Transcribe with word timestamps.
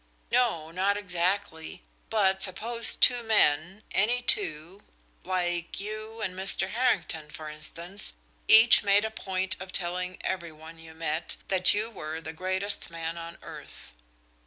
"No, 0.31 0.71
not 0.71 0.97
exactly. 0.97 1.83
But 2.09 2.41
suppose 2.41 2.95
two 2.95 3.21
men, 3.21 3.83
any 3.91 4.23
two, 4.23 4.81
like 5.23 5.79
you 5.79 6.21
and 6.21 6.33
Mr. 6.33 6.69
Harrington 6.71 7.29
for 7.29 7.49
instance, 7.51 8.13
each 8.47 8.81
made 8.81 9.05
a 9.05 9.11
point 9.11 9.55
of 9.61 9.71
telling 9.71 10.17
every 10.21 10.51
one 10.51 10.79
you 10.79 10.95
met 10.95 11.35
that 11.49 11.75
you 11.75 11.91
were 11.91 12.19
the 12.19 12.33
greatest 12.33 12.89
man 12.89 13.15
on 13.15 13.37
earth." 13.43 13.93